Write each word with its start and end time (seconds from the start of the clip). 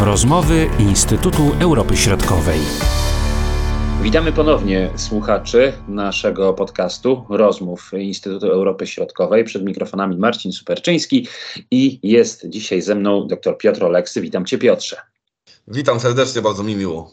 Rozmowy 0.00 0.70
Instytutu 0.78 1.42
Europy 1.60 1.96
Środkowej. 1.96 2.60
Witamy 4.02 4.32
ponownie 4.32 4.90
słuchaczy 4.96 5.72
naszego 5.88 6.54
podcastu 6.54 7.24
Rozmów 7.28 7.90
Instytutu 7.92 8.46
Europy 8.46 8.86
Środkowej. 8.86 9.44
Przed 9.44 9.64
mikrofonami 9.64 10.16
Marcin 10.16 10.52
Superczyński 10.52 11.26
i 11.70 12.00
jest 12.02 12.48
dzisiaj 12.48 12.82
ze 12.82 12.94
mną 12.94 13.26
dr 13.26 13.58
Piotr 13.58 13.84
Oleksy. 13.84 14.20
Witam 14.20 14.44
Cię 14.44 14.58
Piotrze. 14.58 14.96
Witam 15.68 16.00
serdecznie, 16.00 16.42
bardzo 16.42 16.62
mi 16.62 16.76
miło. 16.76 17.10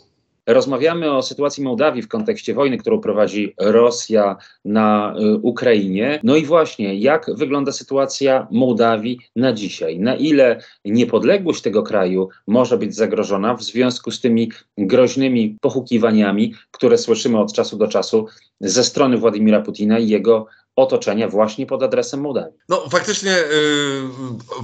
Rozmawiamy 0.48 1.12
o 1.12 1.22
sytuacji 1.22 1.64
Mołdawii 1.64 2.02
w 2.02 2.08
kontekście 2.08 2.54
wojny, 2.54 2.78
którą 2.78 3.00
prowadzi 3.00 3.54
Rosja 3.60 4.38
na 4.66 5.16
y, 5.20 5.38
Ukrainie. 5.42 6.20
No 6.24 6.36
i 6.36 6.46
właśnie, 6.46 6.96
jak 6.96 7.32
wygląda 7.36 7.72
sytuacja 7.72 8.48
Mołdawii 8.52 9.20
na 9.36 9.54
dzisiaj? 9.54 10.00
Na 10.00 10.16
ile 10.16 10.60
niepodległość 10.86 11.62
tego 11.62 11.84
kraju 11.84 12.30
może 12.48 12.78
być 12.78 12.96
zagrożona 12.96 13.54
w 13.54 13.64
związku 13.64 14.12
z 14.12 14.22
tymi 14.22 14.52
groźnymi 14.78 15.58
pochukiwaniami, 15.62 16.54
które 16.72 16.98
słyszymy 16.98 17.40
od 17.40 17.54
czasu 17.54 17.78
do 17.78 17.88
czasu 17.88 18.28
ze 18.60 18.84
strony 18.84 19.18
Władimira 19.18 19.62
Putina 19.62 20.00
i 20.00 20.08
jego 20.08 20.48
otoczenia 20.76 21.28
właśnie 21.28 21.66
pod 21.66 21.84
adresem 21.84 22.22
Mołdawii. 22.22 22.54
No 22.70 22.90
faktycznie 22.90 23.32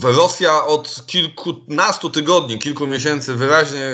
yy, 0.03 0.13
Rosja 0.13 0.65
od 0.65 1.05
kilkunastu 1.07 2.09
tygodni, 2.09 2.59
kilku 2.59 2.87
miesięcy 2.87 3.35
wyraźnie 3.35 3.91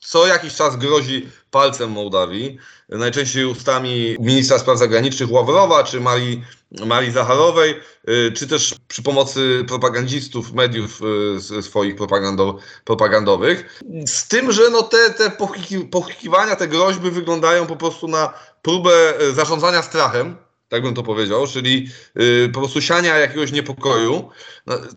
co 0.00 0.26
jakiś 0.26 0.54
czas 0.54 0.76
grozi 0.76 1.28
palcem 1.50 1.90
Mołdawii. 1.90 2.58
Najczęściej 2.88 3.44
ustami 3.44 4.16
ministra 4.20 4.58
spraw 4.58 4.78
zagranicznych 4.78 5.30
Ławrowa 5.30 5.84
czy 5.84 6.00
Marii, 6.00 6.44
Marii 6.86 7.10
Zacharowej, 7.10 7.74
yy, 8.06 8.32
czy 8.32 8.46
też 8.48 8.74
przy 8.88 9.02
pomocy 9.02 9.64
propagandzistów, 9.68 10.52
mediów 10.52 11.00
yy, 11.50 11.62
swoich 11.62 11.96
propagando, 11.96 12.58
propagandowych. 12.84 13.80
Z 14.06 14.28
tym, 14.28 14.52
że 14.52 14.70
no 14.70 14.82
te, 14.82 15.10
te 15.10 15.30
pochukiwania, 15.90 16.56
te 16.56 16.68
groźby 16.68 17.10
wyglądają 17.10 17.66
po 17.66 17.76
prostu 17.76 18.08
na 18.08 18.32
próbę 18.62 18.92
zarządzania 19.34 19.82
strachem 19.82 20.45
tak 20.68 20.82
bym 20.82 20.94
to 20.94 21.02
powiedział, 21.02 21.46
czyli 21.46 21.88
yy, 22.14 22.50
po 22.54 22.60
prostu 22.60 22.80
siania 22.80 23.18
jakiegoś 23.18 23.52
niepokoju. 23.52 24.30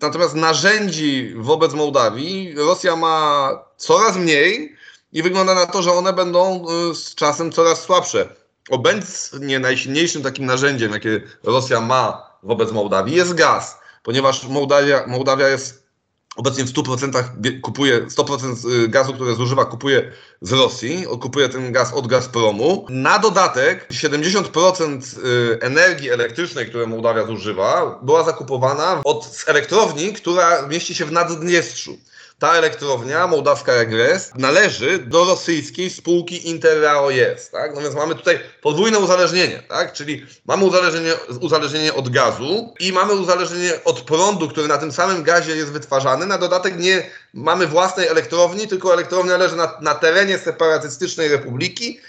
Natomiast 0.02 0.36
narzędzi 0.36 1.34
wobec 1.36 1.74
Mołdawii 1.74 2.54
Rosja 2.56 2.96
ma 2.96 3.52
coraz 3.78 4.18
mniej 4.18 4.76
i 5.12 5.24
wygląda 5.24 5.56
na 5.56 5.66
to, 5.66 5.82
że 5.82 5.92
one 5.92 6.14
będą 6.14 6.66
yy, 6.88 6.96
z 6.96 7.16
czasem 7.16 7.52
coraz 7.52 7.82
słabsze. 7.82 8.36
Obecnie 8.70 9.60
najsilniejszym 9.60 10.24
takim 10.24 10.46
narzędziem, 10.46 10.92
jakie 10.92 11.22
Rosja 11.44 11.82
ma 11.82 12.30
wobec 12.44 12.72
Mołdawii 12.72 13.16
jest 13.16 13.34
gaz, 13.34 13.80
ponieważ 14.04 14.44
Mołdawia, 14.48 15.08
Mołdawia 15.08 15.48
jest 15.48 15.89
obecnie 16.40 16.64
w 16.64 16.74
100% 16.74 17.62
kupuje, 17.62 18.02
100% 18.02 18.72
y, 18.84 18.88
gazu, 18.88 19.14
które 19.14 19.36
zużywa, 19.36 19.66
kupuje 19.66 20.12
z 20.42 20.52
Rosji, 20.52 21.06
kupuje 21.22 21.50
ten 21.50 21.72
gaz 21.72 21.94
od 21.94 22.08
Gazpromu. 22.08 22.86
Na 22.90 23.20
dodatek 23.20 23.88
70% 23.92 25.18
y, 25.26 25.60
energii 25.62 26.10
elektrycznej, 26.10 26.70
którą 26.70 26.88
Mołdawia 26.88 27.26
zużywa, 27.26 28.00
była 28.02 28.24
zakupowana 28.24 29.02
od 29.04 29.44
elektrowni, 29.48 30.14
która 30.14 30.68
mieści 30.68 30.96
się 30.96 31.06
w 31.06 31.12
Naddniestrzu 31.12 31.98
ta 32.40 32.54
elektrownia 32.54 33.28
mołdawska 33.28 33.74
jest, 33.74 34.36
należy 34.36 35.00
do 35.00 35.26
rosyjskiej 35.26 35.90
spółki 35.90 36.50
Interraoes, 36.50 37.50
tak? 37.50 37.76
No 37.76 37.82
więc 37.82 37.96
mamy 37.96 38.16
tutaj 38.16 38.40
podwójne 38.62 39.00
uzależnienie, 39.00 39.64
tak? 39.68 39.94
Czyli 39.94 40.26
mamy 40.46 40.66
uzależnienie, 40.66 41.14
uzależnienie 41.42 41.94
od 41.94 42.10
gazu 42.10 42.74
i 42.80 42.94
mamy 42.94 43.14
uzależnienie 43.14 43.84
od 43.84 44.02
prądu, 44.02 44.48
który 44.48 44.68
na 44.68 44.78
tym 44.78 44.92
samym 44.92 45.24
gazie 45.24 45.56
jest 45.56 45.72
wytwarzany. 45.72 46.26
Na 46.26 46.38
dodatek 46.38 46.80
nie 46.80 47.10
mamy 47.34 47.68
własnej 47.68 48.08
elektrowni, 48.08 48.68
tylko 48.68 48.94
elektrownia 48.94 49.38
leży 49.38 49.56
na, 49.56 49.78
na 49.82 49.96
terenie 49.96 50.38
separatystycznej 50.38 51.28
republiki, 51.28 52.00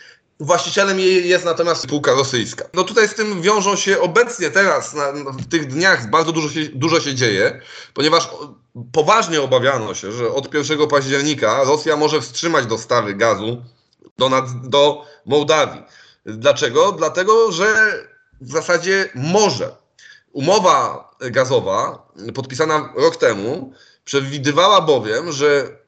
Właścicielem 0.42 1.00
jej 1.00 1.28
jest 1.28 1.44
natomiast 1.44 1.82
spółka 1.82 2.12
rosyjska. 2.12 2.64
No 2.74 2.84
tutaj 2.84 3.08
z 3.08 3.14
tym 3.14 3.42
wiążą 3.42 3.76
się 3.76 4.00
obecnie 4.00 4.50
teraz, 4.50 4.94
na, 4.94 5.12
w 5.12 5.48
tych 5.48 5.66
dniach 5.66 6.10
bardzo 6.10 6.32
dużo 6.32 6.48
się, 6.48 6.60
dużo 6.74 7.00
się 7.00 7.14
dzieje, 7.14 7.60
ponieważ 7.94 8.28
poważnie 8.92 9.42
obawiano 9.42 9.94
się, 9.94 10.12
że 10.12 10.32
od 10.32 10.54
1 10.54 10.88
października 10.88 11.64
Rosja 11.64 11.96
może 11.96 12.20
wstrzymać 12.20 12.66
dostawy 12.66 13.14
gazu 13.14 13.62
do, 14.18 14.30
do 14.62 15.06
Mołdawii. 15.26 15.82
Dlaczego? 16.26 16.92
Dlatego, 16.92 17.52
że 17.52 17.74
w 18.40 18.52
zasadzie 18.52 19.08
może. 19.14 19.76
Umowa 20.32 21.10
gazowa 21.20 22.06
podpisana 22.34 22.92
rok 22.96 23.16
temu 23.16 23.72
przewidywała 24.04 24.80
bowiem, 24.80 25.32
że 25.32 25.80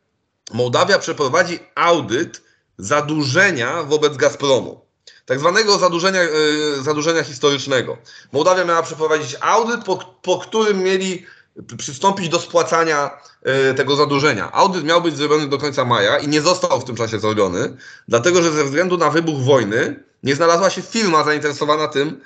Mołdawia 0.52 0.98
przeprowadzi 0.98 1.58
audyt 1.74 2.42
zadłużenia 2.78 3.82
wobec 3.82 4.16
Gazpromu. 4.16 4.80
Tak 5.26 5.38
zwanego 5.38 5.78
zadłużenia, 5.78 6.22
yy, 6.22 6.82
zadłużenia 6.82 7.22
historycznego. 7.22 7.98
Mołdawia 8.32 8.64
miała 8.64 8.82
przeprowadzić 8.82 9.36
audyt, 9.40 9.84
po, 9.84 9.96
po 10.22 10.38
którym 10.38 10.82
mieli 10.82 11.26
przystąpić 11.78 12.28
do 12.28 12.40
spłacania 12.40 13.10
y, 13.70 13.74
tego 13.74 13.96
zadłużenia. 13.96 14.52
Audyt 14.52 14.84
miał 14.84 15.02
być 15.02 15.16
zrobiony 15.16 15.48
do 15.48 15.58
końca 15.58 15.84
maja 15.84 16.18
i 16.18 16.28
nie 16.28 16.40
został 16.40 16.80
w 16.80 16.84
tym 16.84 16.96
czasie 16.96 17.18
zrobiony, 17.18 17.76
dlatego 18.08 18.42
że 18.42 18.52
ze 18.52 18.64
względu 18.64 18.98
na 18.98 19.10
wybuch 19.10 19.40
wojny 19.40 20.04
nie 20.22 20.34
znalazła 20.34 20.70
się 20.70 20.82
firma 20.82 21.24
zainteresowana 21.24 21.88
tym, 21.88 22.20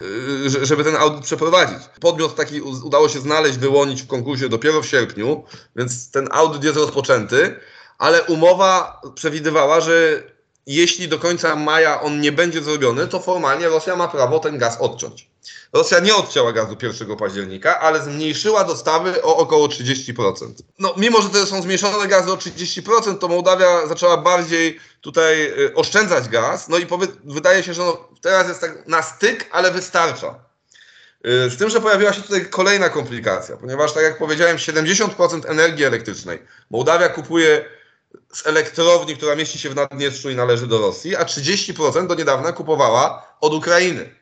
y, 0.47 0.67
żeby 0.67 0.85
ten 0.85 0.97
audyt 0.97 1.25
przeprowadzić. 1.25 1.79
Podmiot 2.01 2.35
taki 2.35 2.61
udało 2.61 3.09
się 3.09 3.21
znaleźć, 3.21 3.59
wyłonić 3.59 4.03
w 4.03 4.07
konkursie 4.07 4.49
dopiero 4.49 4.83
w 4.83 4.87
sierpniu, 4.87 5.45
więc 5.77 6.11
ten 6.11 6.29
audyt 6.33 6.65
jest 6.65 6.77
rozpoczęty, 6.77 7.61
ale 7.99 8.23
umowa 8.23 9.01
przewidywała, 9.15 9.81
że 9.81 10.23
jeśli 10.67 11.09
do 11.09 11.19
końca 11.19 11.57
maja 11.57 12.01
on 12.01 12.21
nie 12.21 12.33
będzie 12.33 12.63
zrobiony, 12.63 13.07
to 13.07 13.21
formalnie 13.21 13.69
Rosja 13.69 13.97
ma 13.97 14.09
prawo 14.09 14.39
ten 14.39 14.59
gaz 14.59 14.81
odciąć. 14.81 15.29
Rosja 15.73 16.01
nie 16.01 16.15
odcięła 16.17 16.53
gazu 16.53 16.77
1 16.83 17.17
października, 17.17 17.81
ale 17.81 18.03
zmniejszyła 18.03 18.65
dostawy 18.65 19.23
o 19.23 19.37
około 19.37 19.67
30%. 19.67 20.53
No, 20.79 20.95
mimo, 20.97 21.23
że 21.23 21.29
to 21.29 21.47
są 21.47 21.63
zmniejszone 21.63 22.09
gazy 22.09 22.33
o 22.33 22.37
30%, 22.37 23.19
to 23.19 23.29
Mołdawia 23.29 23.87
zaczęła 23.87 24.17
bardziej 24.17 24.81
tutaj 25.01 25.53
y, 25.59 25.75
oszczędzać 25.75 26.29
gaz. 26.29 26.69
No 26.69 26.79
i 26.79 26.87
wydaje 27.25 27.63
się, 27.63 27.75
że 27.75 27.83
no, 27.83 28.09
teraz 28.21 28.49
jest 28.49 28.61
tak 28.61 28.87
na 28.87 29.03
styk, 29.03 29.49
ale 29.53 29.71
wystarcza. 29.71 30.35
Y, 31.27 31.51
z 31.51 31.57
tym, 31.57 31.71
że 31.71 31.81
pojawiła 31.81 32.13
się 32.13 32.23
tutaj 32.23 32.47
kolejna 32.51 32.89
komplikacja, 32.89 33.57
ponieważ, 33.57 33.93
tak 33.93 34.03
jak 34.03 34.19
powiedziałem, 34.19 34.57
70% 34.57 35.51
energii 35.51 35.85
elektrycznej 35.85 36.39
Mołdawia 36.71 37.09
kupuje 37.09 37.65
z 38.33 38.47
elektrowni, 38.47 39.17
która 39.17 39.37
mieści 39.37 39.59
się 39.59 39.71
w 39.71 39.75
Naddniestrzu 39.75 40.31
i 40.31 40.37
należy 40.37 40.67
do 40.67 40.79
Rosji, 40.79 41.17
a 41.17 41.25
30% 41.25 42.07
do 42.07 42.15
niedawna 42.15 42.53
kupowała 42.53 43.37
od 43.41 43.55
Ukrainy. 43.55 44.15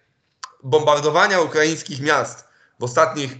Bombardowania 0.64 1.41
ukraińskich 1.41 2.00
miast 2.00 2.44
w 2.80 2.84
ostatnich 2.84 3.32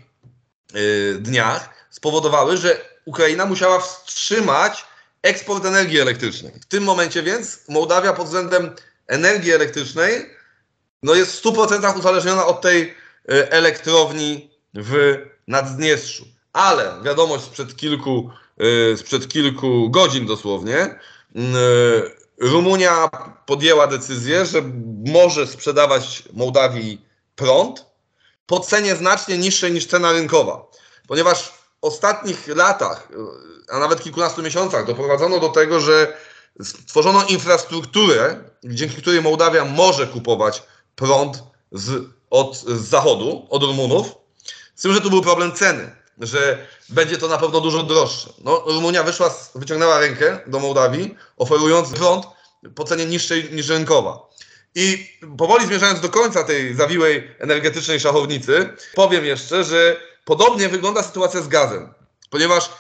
yy, 0.75 1.19
dniach 1.21 1.87
spowodowały, 1.91 2.57
że 2.57 2.81
Ukraina 3.05 3.47
musiała 3.47 3.81
wstrzymać 3.81 4.85
eksport 5.23 5.65
energii 5.65 6.01
elektrycznej. 6.01 6.53
W 6.61 6.67
tym 6.67 6.85
momencie 6.85 7.23
więc 7.23 7.69
Mołdawia 7.69 8.13
pod 8.13 8.27
względem 8.27 8.75
energii 9.07 9.53
elektrycznej 9.53 10.31
no 11.03 11.15
jest 11.15 11.33
w 11.37 11.43
100% 11.45 11.99
uzależniona 11.99 12.47
od 12.47 12.61
tej 12.61 12.83
y, 12.83 13.51
elektrowni 13.51 14.51
w 14.75 15.17
Naddniestrzu. 15.49 16.25
Ale 16.53 16.93
wiadomość 17.03 17.45
sprzed 17.45 17.77
kilku 17.77 18.31
Y, 18.63 18.97
sprzed 18.97 19.29
kilku 19.29 19.91
godzin 19.91 20.27
dosłownie, 20.27 20.85
y, 20.85 21.41
Rumunia 22.39 23.09
podjęła 23.47 23.87
decyzję, 23.87 24.47
że 24.47 24.63
może 25.07 25.47
sprzedawać 25.47 26.23
Mołdawii 26.33 27.05
prąd 27.37 27.87
po 28.47 28.61
cenie 28.61 28.97
znacznie 28.97 29.39
niższej 29.39 29.73
niż 29.73 29.87
cena 29.87 30.13
rynkowa. 30.13 30.67
Ponieważ 31.09 31.43
w 31.43 31.65
ostatnich 31.81 32.47
latach, 32.49 33.09
a 33.69 33.79
nawet 33.79 34.03
kilkunastu 34.03 34.43
miesiącach 34.43 34.87
doprowadzono 34.87 35.41
do 35.41 35.49
tego, 35.49 35.81
że 35.81 36.17
stworzono 36.63 37.25
infrastrukturę, 37.25 38.45
dzięki 38.65 38.97
której 38.97 39.23
Mołdawia 39.23 39.65
może 39.65 40.07
kupować 40.07 40.63
prąd 40.97 41.43
z, 41.73 42.05
od, 42.31 42.57
z 42.57 42.89
zachodu, 42.89 43.47
od 43.51 43.63
Rumunów. 43.63 44.07
Z 44.75 44.83
tym, 44.83 44.95
że 44.95 45.01
tu 45.01 45.11
był 45.11 45.23
problem 45.23 45.53
ceny 45.53 46.05
że 46.21 46.67
będzie 46.89 47.19
to 47.19 47.29
na 47.29 47.39
pewno 47.39 47.61
dużo 47.61 47.83
droższe. 47.83 48.33
No, 48.45 48.63
Rumunia 48.67 49.03
wyszła, 49.03 49.35
wyciągnęła 49.55 50.01
rękę 50.01 50.39
do 50.47 50.59
Mołdawii, 50.59 51.17
oferując 51.37 51.89
prąd 51.89 52.27
po 52.75 52.85
cenie 52.85 53.07
niższej 53.07 53.49
niż 53.53 53.69
rynkowa. 53.69 54.29
I 54.75 55.11
powoli 55.39 55.67
zmierzając 55.67 56.01
do 56.01 56.09
końca 56.09 56.45
tej 56.45 56.75
zawiłej 56.75 57.31
energetycznej 57.39 58.01
szachownicy, 58.01 58.69
powiem 58.95 59.25
jeszcze, 59.25 59.65
że 59.65 59.97
podobnie 60.25 60.69
wygląda 60.69 61.03
sytuacja 61.03 61.41
z 61.41 61.49
gazem. 61.49 61.95
Ponieważ 62.31 62.71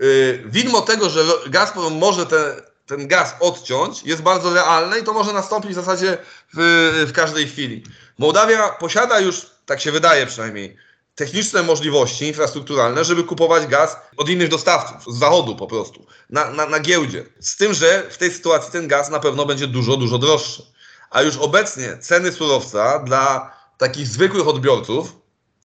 yy, 0.00 0.42
widmo 0.46 0.80
tego, 0.80 1.10
że 1.10 1.24
Gazprom 1.46 1.98
może 1.98 2.26
te, 2.26 2.62
ten 2.86 3.08
gaz 3.08 3.34
odciąć, 3.40 4.02
jest 4.02 4.22
bardzo 4.22 4.54
realne 4.54 4.98
i 4.98 5.02
to 5.02 5.12
może 5.12 5.32
nastąpić 5.32 5.70
w 5.70 5.74
zasadzie 5.74 6.18
w, 6.54 7.04
w 7.08 7.12
każdej 7.12 7.48
chwili. 7.48 7.84
Mołdawia 8.18 8.68
posiada 8.68 9.20
już, 9.20 9.46
tak 9.66 9.80
się 9.80 9.92
wydaje 9.92 10.26
przynajmniej, 10.26 10.76
techniczne 11.14 11.62
możliwości 11.62 12.26
infrastrukturalne, 12.26 13.04
żeby 13.04 13.24
kupować 13.24 13.66
gaz 13.66 13.96
od 14.16 14.28
innych 14.28 14.48
dostawców, 14.48 15.14
z 15.14 15.18
zachodu 15.18 15.56
po 15.56 15.66
prostu, 15.66 16.06
na, 16.30 16.50
na, 16.50 16.66
na 16.66 16.80
giełdzie. 16.80 17.24
Z 17.40 17.56
tym, 17.56 17.74
że 17.74 18.06
w 18.10 18.18
tej 18.18 18.30
sytuacji 18.30 18.72
ten 18.72 18.88
gaz 18.88 19.10
na 19.10 19.20
pewno 19.20 19.46
będzie 19.46 19.66
dużo, 19.66 19.96
dużo 19.96 20.18
droższy. 20.18 20.71
A 21.12 21.22
już 21.22 21.36
obecnie 21.36 21.98
ceny 21.98 22.32
surowca 22.32 22.98
dla 22.98 23.56
takich 23.78 24.06
zwykłych 24.06 24.48
odbiorców, 24.48 25.16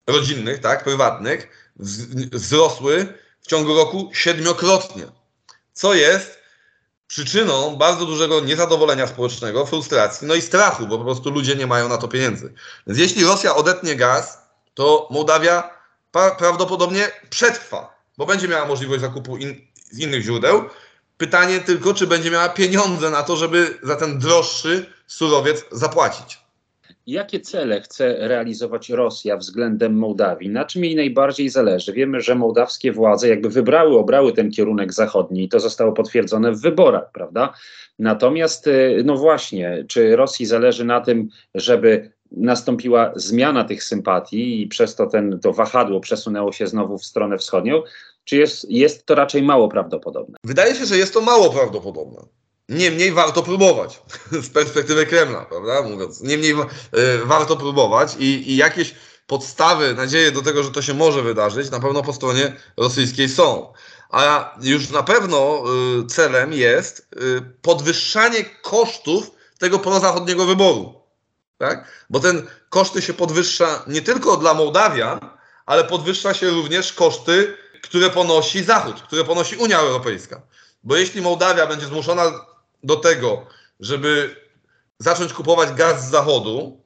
rodzinnych, 0.08 0.60
tak, 0.60 0.84
prywatnych, 0.84 1.72
wzrosły 2.32 3.14
w 3.42 3.48
ciągu 3.48 3.76
roku 3.76 4.12
siedmiokrotnie. 4.14 5.06
Co 5.74 5.94
jest 5.94 6.40
przyczyną 7.08 7.76
bardzo 7.76 8.06
dużego 8.06 8.40
niezadowolenia 8.40 9.08
społecznego, 9.08 9.66
frustracji, 9.66 10.28
no 10.28 10.36
i 10.36 10.42
strachu, 10.42 10.88
bo 10.88 10.98
po 10.98 11.04
prostu 11.04 11.32
ludzie 11.32 11.56
nie 11.56 11.68
mają 11.68 11.90
na 11.90 11.98
to 11.98 12.08
pieniędzy. 12.08 12.54
Więc 12.88 13.00
jeśli 13.00 13.24
Rosja 13.24 13.56
odetnie 13.56 13.96
gaz, 13.96 14.38
to 14.74 15.08
Mołdawia 15.12 15.70
prawdopodobnie 16.38 17.12
przetrwa, 17.30 17.96
bo 18.18 18.26
będzie 18.26 18.48
miała 18.48 18.66
możliwość 18.66 19.02
zakupu 19.02 19.38
in 19.38 19.62
z 19.92 20.00
innych 20.00 20.24
źródeł. 20.24 20.70
Pytanie 21.18 21.60
tylko, 21.60 21.94
czy 21.94 22.08
będzie 22.08 22.32
miała 22.32 22.50
pieniądze 22.50 23.10
na 23.10 23.24
to, 23.24 23.38
żeby 23.38 23.80
za 23.84 23.96
ten 23.96 24.20
droższy 24.20 24.95
surowiec 25.08 25.66
zapłacić. 25.72 26.46
Jakie 27.08 27.40
cele 27.40 27.82
chce 27.82 28.28
realizować 28.28 28.90
Rosja 28.90 29.38
względem 29.38 29.98
Mołdawii? 29.98 30.50
Na 30.50 30.66
czym 30.66 30.84
jej 30.84 30.96
najbardziej 30.96 31.50
zależy? 31.50 31.94
Wiemy, 31.94 32.22
że 32.22 32.36
mołdawskie 32.36 32.92
władze 32.92 33.30
jakby 33.30 33.50
wybrały, 33.50 33.98
obrały 33.98 34.34
ten 34.34 34.52
kierunek 34.52 34.94
zachodni 34.94 35.44
i 35.44 35.50
to 35.50 35.60
zostało 35.60 35.92
potwierdzone 35.92 36.52
w 36.52 36.62
wyborach, 36.62 37.12
prawda? 37.14 37.54
Natomiast, 38.00 38.68
y, 38.68 39.02
no 39.06 39.18
właśnie, 39.18 39.86
czy 39.88 40.16
Rosji 40.16 40.46
zależy 40.46 40.86
na 40.86 41.02
tym, 41.02 41.30
żeby 41.56 42.12
nastąpiła 42.32 43.12
zmiana 43.16 43.64
tych 43.64 43.84
sympatii 43.84 44.62
i 44.62 44.68
przez 44.68 44.96
to 44.96 45.08
ten, 45.08 45.40
to 45.40 45.54
wahadło 45.54 46.00
przesunęło 46.00 46.52
się 46.52 46.68
znowu 46.68 46.98
w 46.98 47.06
stronę 47.06 47.38
wschodnią, 47.38 47.84
czy 48.24 48.38
jest, 48.38 48.72
jest 48.72 49.06
to 49.06 49.16
raczej 49.16 49.44
mało 49.44 49.68
prawdopodobne? 49.68 50.38
Wydaje 50.44 50.76
się, 50.76 50.86
że 50.86 50.98
jest 50.98 51.14
to 51.14 51.22
mało 51.22 51.50
prawdopodobne. 51.50 52.22
Niemniej 52.70 53.12
warto 53.12 53.44
próbować 53.44 54.02
z 54.46 54.50
perspektywy 54.50 55.06
Kremla, 55.06 55.46
prawda? 55.46 55.82
Mówiąc, 55.82 56.22
niemniej 56.22 56.52
y, 56.52 57.26
warto 57.26 57.58
próbować 57.58 58.16
i, 58.20 58.52
i 58.52 58.56
jakieś 58.56 58.96
podstawy, 59.28 59.94
nadzieje 59.94 60.32
do 60.32 60.42
tego, 60.42 60.64
że 60.64 60.72
to 60.72 60.82
się 60.82 60.94
może 60.94 61.22
wydarzyć, 61.22 61.72
na 61.72 61.80
pewno 61.80 62.04
po 62.04 62.14
stronie 62.14 62.56
rosyjskiej 62.78 63.30
są. 63.30 63.74
A 64.10 64.56
już 64.62 64.90
na 64.90 65.04
pewno 65.04 65.64
y, 66.04 66.06
celem 66.06 66.54
jest 66.54 67.00
y, 67.00 67.42
podwyższanie 67.62 68.46
kosztów 68.46 69.32
tego 69.60 69.80
prozachodniego 69.80 70.46
wyboru. 70.46 71.02
Tak? 71.58 72.06
Bo 72.10 72.20
ten 72.20 72.48
koszty 72.70 73.02
się 73.02 73.14
podwyższa 73.14 73.84
nie 73.88 74.02
tylko 74.02 74.38
dla 74.38 74.54
Mołdawian, 74.54 75.20
ale 75.66 75.84
podwyższa 75.84 76.34
się 76.34 76.50
również 76.50 76.94
koszty, 76.94 77.58
które 77.84 78.10
ponosi 78.10 78.64
Zachód, 78.64 79.02
które 79.02 79.24
ponosi 79.24 79.56
Unia 79.56 79.80
Europejska. 79.80 80.42
Bo 80.84 80.96
jeśli 80.96 81.22
Mołdawia 81.22 81.68
będzie 81.68 81.86
zmuszona 81.86 82.32
do 82.86 82.96
tego, 82.96 83.46
żeby 83.80 84.36
zacząć 85.00 85.34
kupować 85.34 85.74
gaz 85.74 86.08
z 86.08 86.10
zachodu, 86.10 86.82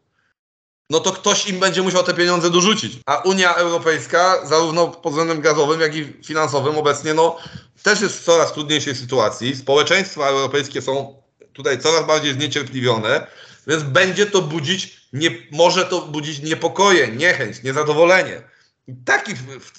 no 0.90 1.00
to 1.00 1.12
ktoś 1.12 1.48
im 1.48 1.60
będzie 1.60 1.82
musiał 1.82 2.04
te 2.04 2.14
pieniądze 2.14 2.50
dorzucić. 2.50 3.00
A 3.06 3.18
Unia 3.18 3.56
Europejska, 3.56 4.46
zarówno 4.46 4.88
pod 4.88 5.12
względem 5.12 5.42
gazowym, 5.42 5.82
jak 5.82 5.96
i 5.96 6.14
finansowym 6.24 6.78
obecnie, 6.78 7.14
no 7.14 7.38
też 7.84 8.02
jest 8.02 8.20
w 8.20 8.24
coraz 8.24 8.54
trudniejszej 8.54 8.96
sytuacji. 8.96 9.56
Społeczeństwa 9.56 10.28
europejskie 10.28 10.82
są 10.82 11.22
tutaj 11.54 11.80
coraz 11.80 12.08
bardziej 12.08 12.34
zniecierpliwione, 12.34 13.28
więc 13.68 13.84
będzie 13.84 14.26
to 14.26 14.42
budzić, 14.42 15.02
nie, 15.14 15.30
może 15.52 15.86
to 15.86 16.02
budzić 16.02 16.40
niepokoje, 16.40 17.08
niechęć, 17.08 17.64
niezadowolenie. 17.64 18.42
I 18.88 18.96
taki, 19.06 19.34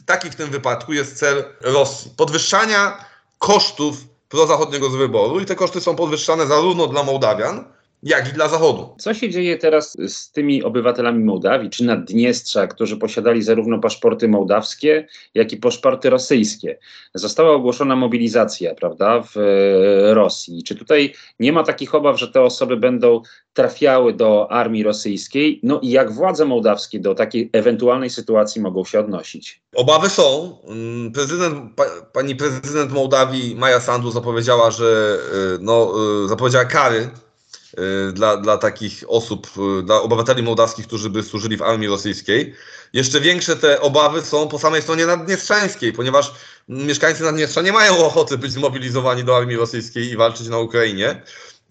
taki 0.07 0.31
w 0.31 0.37
tym 0.37 0.51
wypadku 0.51 0.93
jest 0.93 1.19
cel 1.19 1.45
Rosji. 1.61 2.11
Podwyższania 2.17 3.05
kosztów 3.39 3.97
prozachodniego 4.31 4.91
z 4.91 4.97
wyboru 4.97 5.41
i 5.41 5.47
te 5.47 5.55
koszty 5.57 5.81
są 5.81 5.97
podwyższane 5.97 6.47
zarówno 6.47 6.87
dla 6.87 7.03
Mołdawian, 7.03 7.65
jak 8.03 8.29
i 8.29 8.33
dla 8.33 8.49
Zachodu. 8.49 8.95
Co 8.99 9.15
się 9.15 9.31
dzieje 9.31 9.59
teraz 9.59 9.97
z 10.09 10.33
tymi 10.33 10.63
obywatelami 10.63 11.25
Mołdawii 11.25 11.71
czy 11.71 11.85
Naddniestrza, 11.85 12.67
którzy 12.67 12.97
posiadali 12.97 13.43
zarówno 13.43 13.79
paszporty 13.79 14.29
mołdawskie, 14.29 15.07
jak 15.35 15.53
i 15.53 15.57
paszporty 15.57 16.11
rosyjskie? 16.11 16.79
Została 17.15 17.51
ogłoszona 17.51 17.97
mobilizacja, 17.97 18.75
prawda, 18.75 19.23
w 19.23 19.37
e, 19.37 20.15
Rosji. 20.15 20.63
Czy 20.63 20.75
tutaj 20.75 21.15
nie 21.41 21.53
ma 21.53 21.63
takich 21.63 21.95
obaw, 21.95 22.19
że 22.19 22.29
te 22.29 22.43
osoby 22.43 22.77
będą 22.77 23.23
trafiały 23.53 24.13
do 24.13 24.53
armii 24.53 24.83
rosyjskiej? 24.83 25.61
No 25.63 25.81
i 25.81 25.91
jak 25.91 26.13
władze 26.13 26.45
mołdawskie 26.45 27.01
do 27.01 27.15
takiej 27.15 27.51
ewentualnej 27.53 28.11
sytuacji 28.11 28.61
mogą 28.63 28.85
się 28.85 29.01
odnosić? 29.01 29.63
Obawy 29.75 30.09
są. 30.09 30.57
Mm, 30.69 31.13
prezydent, 31.13 31.75
pa, 31.77 31.85
pani 32.13 32.37
prezydent 32.37 32.93
Mołdawii 32.93 33.57
Maja 33.57 33.81
Sandu 33.81 34.11
zapowiedziała, 34.11 34.71
że 34.71 35.19
e, 35.33 35.59
no, 35.61 35.93
e, 36.25 36.29
zapowiedziała 36.29 36.65
kary 36.65 37.11
dla, 38.13 38.37
dla 38.37 38.59
takich 38.59 39.05
osób, 39.09 39.51
y, 39.81 39.83
dla 39.83 40.03
obywateli 40.03 40.43
mołdawskich, 40.43 40.87
którzy 40.87 41.11
by 41.11 41.23
służyli 41.23 41.57
w 41.57 41.63
armii 41.63 41.89
rosyjskiej. 41.89 42.55
Jeszcze 42.93 43.21
większe 43.21 43.57
te 43.57 43.81
obawy 43.81 44.23
są 44.23 44.49
po 44.49 44.59
samej 44.59 44.83
stronie 44.83 45.07
naddniestrzańskiej, 45.07 45.93
ponieważ 45.93 46.35
mieszkańcy 46.69 47.23
Naddniestrza 47.23 47.63
nie 47.63 47.73
mają 47.73 47.99
ochoty 47.99 48.39
być 48.39 48.53
zmobilizowani 48.53 49.25
do 49.25 49.37
armii 49.37 49.57
rosyjskiej 49.57 50.11
i 50.11 50.17
walczyć 50.17 50.49
na 50.49 50.59
Ukrainie. 50.59 51.23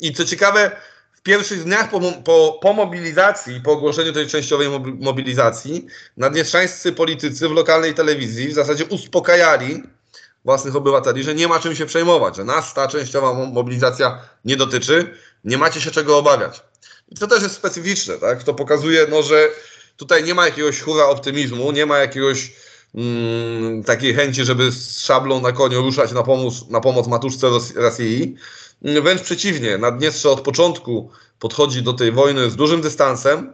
I 0.02 0.14
co 0.14 0.26
ciekawe, 0.26 0.72
w 1.14 1.22
pierwszych 1.22 1.64
dniach 1.64 1.90
po, 1.90 2.00
po, 2.24 2.60
po 2.62 2.74
mobilizacji, 2.74 3.62
po 3.62 3.72
ogłoszeniu 3.72 4.14
tej 4.14 4.28
częściowej 4.28 4.68
mobilizacji, 5.00 5.88
naddniestrzańscy 6.18 6.92
politycy 6.92 7.50
w 7.50 7.52
lokalnej 7.52 7.94
telewizji 7.94 8.48
w 8.48 8.54
zasadzie 8.54 8.86
uspokajali 8.86 9.84
własnych 10.46 10.76
obywateli, 10.76 11.24
że 11.24 11.36
nie 11.36 11.48
ma 11.48 11.60
czym 11.60 11.76
się 11.76 11.86
przejmować, 11.86 12.36
że 12.36 12.44
nas 12.44 12.74
ta 12.74 12.88
częściowa 12.88 13.34
mobilizacja 13.34 14.22
nie 14.46 14.58
dotyczy, 14.58 15.14
nie 15.44 15.58
macie 15.58 15.82
się 15.82 15.92
czego 15.92 16.18
obawiać. 16.18 16.62
I 17.12 17.16
to 17.16 17.28
też 17.28 17.44
jest 17.44 17.56
specyficzne, 17.56 18.18
tak? 18.18 18.44
To 18.44 18.54
pokazuje, 18.54 19.08
no, 19.10 19.24
że 19.24 19.48
tutaj 19.98 20.24
nie 20.24 20.34
ma 20.34 20.46
jakiegoś 20.46 20.82
hura 20.82 21.06
optymizmu, 21.06 21.72
nie 21.72 21.86
ma 21.86 21.98
jakiegoś 21.98 22.54
mm, 22.96 23.84
takiej 23.84 24.14
chęci, 24.14 24.46
żeby 24.46 24.72
z 24.72 25.00
szablą 25.00 25.42
na 25.42 25.52
koniu 25.52 25.82
ruszać 25.82 26.12
na 26.12 26.24
pomoc, 26.24 26.70
na 26.70 26.82
pomoc 26.82 27.08
matuszce 27.08 27.48
Rosji. 27.76 28.36
Wręcz 28.82 29.22
przeciwnie, 29.22 29.78
Naddniestrze 29.78 30.30
od 30.30 30.42
początku 30.42 31.12
podchodzi 31.40 31.84
do 31.84 31.94
tej 31.94 32.12
wojny 32.12 32.50
z 32.50 32.56
dużym 32.56 32.82
dystansem, 32.82 33.54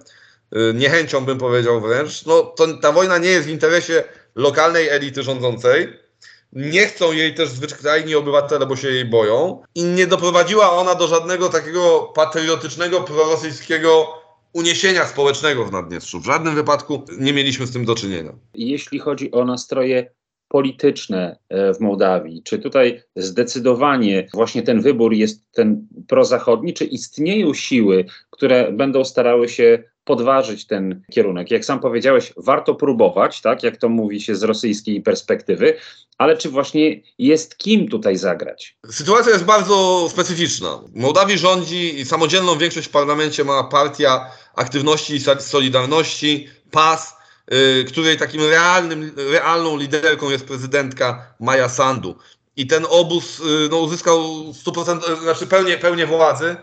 y, 0.55 0.73
niechęcią 0.73 1.25
bym 1.25 1.37
powiedział 1.37 1.81
wręcz. 1.81 2.25
No, 2.25 2.43
to, 2.43 2.77
ta 2.77 2.91
wojna 2.91 3.17
nie 3.17 3.29
jest 3.29 3.47
w 3.47 3.51
interesie 3.51 4.03
lokalnej 4.35 4.89
elity 4.89 5.23
rządzącej, 5.23 6.04
nie 6.53 6.85
chcą 6.85 7.11
jej 7.11 7.33
też 7.33 7.49
zwyczajni 7.49 8.15
obywatele, 8.15 8.65
bo 8.65 8.75
się 8.75 8.87
jej 8.87 9.05
boją. 9.05 9.61
I 9.75 9.83
nie 9.83 10.07
doprowadziła 10.07 10.71
ona 10.71 10.95
do 10.95 11.07
żadnego 11.07 11.49
takiego 11.49 12.11
patriotycznego, 12.15 13.01
prorosyjskiego 13.01 14.07
uniesienia 14.53 15.05
społecznego 15.05 15.65
w 15.65 15.71
Naddniestrzu. 15.71 16.19
W 16.19 16.25
żadnym 16.25 16.55
wypadku 16.55 17.03
nie 17.19 17.33
mieliśmy 17.33 17.67
z 17.67 17.71
tym 17.71 17.85
do 17.85 17.95
czynienia. 17.95 18.33
Jeśli 18.53 18.99
chodzi 18.99 19.31
o 19.31 19.45
nastroje 19.45 20.11
polityczne 20.47 21.37
e, 21.49 21.73
w 21.73 21.79
Mołdawii, 21.79 22.43
czy 22.43 22.59
tutaj 22.59 23.01
zdecydowanie 23.15 24.27
właśnie 24.33 24.61
ten 24.61 24.81
wybór 24.81 25.13
jest 25.13 25.51
ten 25.51 25.87
prozachodni, 26.07 26.73
czy 26.73 26.85
istnieją 26.85 27.53
siły, 27.53 28.05
które 28.29 28.71
będą 28.71 29.05
starały 29.05 29.49
się 29.49 29.83
podważyć 30.05 30.67
ten 30.67 31.01
kierunek. 31.11 31.51
Jak 31.51 31.65
sam 31.65 31.79
powiedziałeś, 31.79 32.33
warto 32.37 32.75
próbować, 32.75 33.41
tak, 33.41 33.63
jak 33.63 33.77
to 33.77 33.89
mówi 33.89 34.21
się 34.21 34.35
z 34.35 34.43
rosyjskiej 34.43 35.01
perspektywy, 35.01 35.77
ale 36.17 36.37
czy 36.37 36.49
właśnie 36.49 37.01
jest 37.17 37.57
kim 37.57 37.89
tutaj 37.89 38.17
zagrać? 38.17 38.77
Sytuacja 38.89 39.31
jest 39.31 39.45
bardzo 39.45 40.07
specyficzna. 40.09 40.79
Mołdawii 40.95 41.37
rządzi 41.37 41.99
i 41.99 42.05
samodzielną 42.05 42.57
większość 42.57 42.87
w 42.87 42.91
parlamencie 42.91 43.43
ma 43.43 43.63
partia 43.63 44.31
aktywności 44.55 45.15
i 45.15 45.19
solidarności, 45.39 46.47
PAS, 46.71 47.17
yy, 47.51 47.83
której 47.83 48.17
takim 48.17 48.41
realnym, 48.41 49.11
realną 49.31 49.77
liderką 49.77 50.29
jest 50.29 50.45
prezydentka 50.45 51.33
Maja 51.39 51.69
Sandu 51.69 52.15
i 52.55 52.67
ten 52.67 52.85
obóz 52.89 53.39
y, 53.39 53.43
no, 53.71 53.77
uzyskał 53.77 54.21
100%, 54.65 55.11
y, 55.11 55.21
znaczy 55.21 55.47
pełnię, 55.47 55.77
pełnię 55.77 56.07
władzy, 56.07 56.55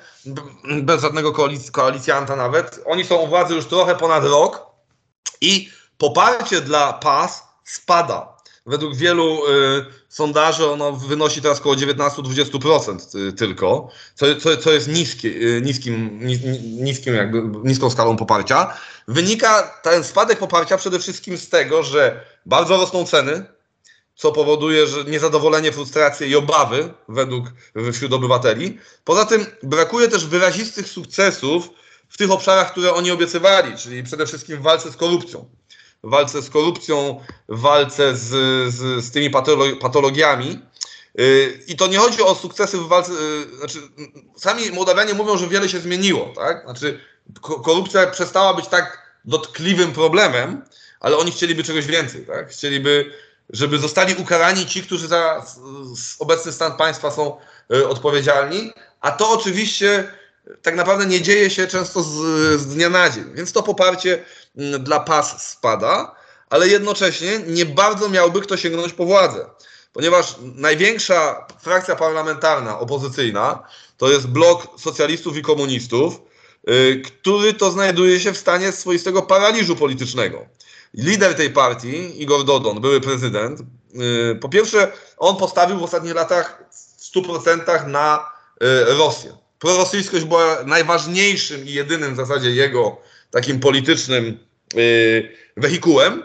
bez 0.83 1.03
żadnego 1.03 1.33
koalic 1.33 1.71
koalicjanta 1.71 2.37
nawet. 2.37 2.81
Oni 2.87 3.05
są 3.05 3.17
u 3.17 3.27
władzy 3.27 3.55
już 3.55 3.67
trochę 3.67 3.95
ponad 3.95 4.25
rok 4.25 4.67
i 5.41 5.71
poparcie 5.99 6.61
dla 6.61 6.93
PAS 6.93 7.43
spada. 7.65 8.33
Według 8.67 8.97
wielu 8.97 9.51
y, 9.51 9.85
sondaży 10.09 10.71
ono 10.71 10.93
wynosi 10.93 11.43
teraz 11.43 11.61
około 11.61 11.75
19-20% 11.75 13.19
y, 13.19 13.33
tylko, 13.33 13.89
co, 14.15 14.27
co, 14.37 14.57
co 14.57 14.73
jest 14.73 14.89
niskie, 14.89 15.61
niskim, 15.63 16.27
nis, 16.27 16.39
niskim 16.63 17.15
jakby, 17.15 17.43
niską 17.69 17.91
skalą 17.91 18.17
poparcia. 18.17 18.75
Wynika 19.09 19.81
ten 19.83 20.05
spadek 20.05 20.39
poparcia 20.39 20.77
przede 20.77 20.99
wszystkim 20.99 21.39
z 21.39 21.49
tego, 21.49 21.83
że 21.83 22.25
bardzo 22.47 22.77
rosną 22.77 23.05
ceny, 23.05 23.45
co 24.23 24.33
powoduje 24.33 24.87
że 24.87 25.05
niezadowolenie, 25.05 25.73
frustrację 25.73 26.29
i 26.29 26.37
obawy 26.37 26.95
według 27.09 27.47
wśród 27.93 28.13
obywateli. 28.13 28.79
Poza 29.05 29.25
tym 29.25 29.47
brakuje 29.63 30.09
też 30.09 30.27
wyrazistych 30.27 30.89
sukcesów 30.89 31.71
w 32.09 32.17
tych 32.17 32.31
obszarach, 32.31 32.73
które 32.73 32.95
oni 32.95 33.11
obiecywali, 33.11 33.77
czyli 33.77 34.03
przede 34.03 34.27
wszystkim 34.27 34.59
w 34.59 34.63
walce 34.63 34.93
z 34.93 34.97
korupcją. 34.97 35.49
w 36.05 36.11
walce 36.11 36.43
z 36.43 36.51
korupcją, 36.51 37.21
w 37.49 37.61
walce 37.61 38.17
z, 38.17 38.29
z, 38.75 39.05
z 39.05 39.11
tymi 39.11 39.31
patologiami. 39.81 40.59
Y, 41.21 41.61
I 41.67 41.77
to 41.77 41.87
nie 41.87 41.99
chodzi 41.99 42.23
o 42.23 42.35
sukcesy 42.35 42.79
w 42.79 42.89
walce, 42.89 43.13
y, 43.13 43.57
znaczy 43.57 43.79
sami 44.37 44.71
Mołdawianie 44.73 45.15
mówią, 45.15 45.39
że 45.39 45.49
wiele 45.49 45.69
się 45.69 45.81
zmieniło, 45.81 46.33
tak? 46.37 46.63
Znaczy 46.65 47.01
korupcja 47.43 48.07
przestała 48.07 48.55
być 48.55 48.69
tak 48.69 49.17
dotkliwym 49.25 49.93
problemem, 49.93 50.65
ale 51.01 51.17
oni 51.17 51.33
chcieliby 51.33 51.65
czegoś 51.65 51.87
więcej, 51.87 52.27
tak? 52.27 52.51
Chcieliby, 52.51 53.13
żeby 53.53 53.79
zostali 53.79 54.15
ukarani 54.15 54.67
ci, 54.67 54.83
którzy 54.83 55.09
za 55.09 55.47
obecny 56.19 56.53
stan 56.53 56.77
państwa 56.77 57.11
są 57.11 57.37
y, 57.75 57.89
odpowiedzialni, 57.89 58.73
a 59.01 59.11
to 59.11 59.31
oczywiście 59.31 60.13
tak 60.63 60.77
naprawdę 60.77 61.07
nie 61.07 61.21
dzieje 61.21 61.51
się 61.51 61.67
często 61.67 62.03
z, 62.03 62.11
z 62.61 62.67
dnia 62.67 62.89
na 62.89 63.11
dzień, 63.11 63.25
więc 63.35 63.53
to 63.53 63.63
poparcie 63.63 64.25
mm, 64.57 64.85
dla 64.85 65.01
PAS 65.01 65.51
spada, 65.51 66.15
ale 66.51 66.69
jednocześnie 66.69 67.39
nie 67.39 67.67
bardzo 67.67 68.09
miałby 68.09 68.41
kto 68.41 68.57
sięgnąć 68.57 68.93
po 68.93 69.05
władzę 69.05 69.47
ponieważ 69.93 70.37
największa 70.41 71.47
frakcja 71.61 71.97
parlamentarna 71.97 72.79
opozycyjna 72.79 73.63
to 73.97 74.11
jest 74.11 74.27
blok 74.27 74.81
socjalistów 74.81 75.37
i 75.37 75.43
komunistów, 75.43 76.21
y, 76.71 77.03
który 77.05 77.55
to 77.55 77.71
znajduje 77.71 78.21
się 78.21 78.33
w 78.33 78.39
stanie 78.39 78.73
swoistego 78.73 79.23
paraliżu 79.23 79.77
politycznego. 79.77 80.47
Lider 80.95 81.35
tej 81.35 81.51
partii, 81.51 82.23
Igor 82.23 82.45
Dodon, 82.45 82.81
były 82.81 83.01
prezydent, 83.01 83.61
y, 83.61 84.35
po 84.41 84.49
pierwsze, 84.49 84.93
on 85.17 85.37
postawił 85.37 85.79
w 85.79 85.83
ostatnich 85.83 86.15
latach 86.15 86.65
w 86.99 87.03
100% 87.17 87.87
na 87.87 88.31
y, 88.63 88.67
Rosję. 88.99 89.33
Prorosyjskość 89.59 90.25
była 90.25 90.65
najważniejszym 90.67 91.67
i 91.67 91.73
jedynym 91.73 92.15
w 92.15 92.17
zasadzie 92.17 92.51
jego 92.51 92.97
takim 93.31 93.61
politycznym 93.61 94.39
wehikułem 95.57 96.23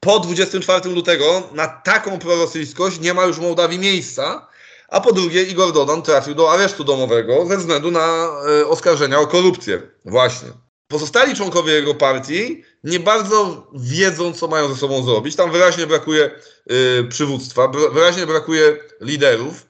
po 0.00 0.20
24 0.20 0.90
lutego 0.90 1.48
na 1.54 1.68
taką 1.68 2.18
prorosyjskość 2.18 3.00
nie 3.00 3.14
ma 3.14 3.24
już 3.24 3.36
w 3.36 3.40
Mołdawii 3.40 3.78
miejsca, 3.78 4.48
a 4.88 5.00
po 5.00 5.12
drugie 5.12 5.42
Igor 5.42 5.72
Dodon 5.72 6.02
trafił 6.02 6.34
do 6.34 6.52
aresztu 6.52 6.84
domowego 6.84 7.46
ze 7.46 7.56
względu 7.56 7.90
na 7.90 8.28
oskarżenia 8.66 9.20
o 9.20 9.26
korupcję. 9.26 9.82
Właśnie. 10.04 10.48
Pozostali 10.88 11.36
członkowie 11.36 11.72
jego 11.72 11.94
partii 11.94 12.64
nie 12.84 13.00
bardzo 13.00 13.66
wiedzą, 13.74 14.32
co 14.32 14.48
mają 14.48 14.68
ze 14.68 14.76
sobą 14.76 15.02
zrobić. 15.02 15.36
Tam 15.36 15.52
wyraźnie 15.52 15.86
brakuje 15.86 16.30
y, 16.70 17.04
przywództwa, 17.08 17.68
wyraźnie 17.68 18.26
brakuje 18.26 18.76
liderów. 19.00 19.66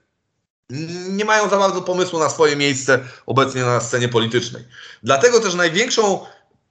Nie 1.08 1.24
mają 1.24 1.48
za 1.48 1.58
bardzo 1.58 1.82
pomysłu 1.82 2.18
na 2.18 2.30
swoje 2.30 2.56
miejsce 2.56 3.00
obecnie 3.26 3.62
na 3.62 3.80
scenie 3.80 4.08
politycznej. 4.08 4.64
Dlatego 5.02 5.40
też 5.40 5.54
największą 5.54 6.26